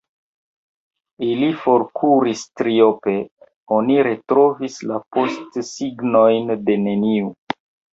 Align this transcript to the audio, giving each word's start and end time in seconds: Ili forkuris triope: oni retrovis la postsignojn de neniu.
Ili 1.27 1.49
forkuris 1.65 2.41
triope: 2.63 3.15
oni 3.79 4.01
retrovis 4.11 4.83
la 4.95 5.01
postsignojn 5.15 6.55
de 6.69 6.83
neniu. 6.93 7.37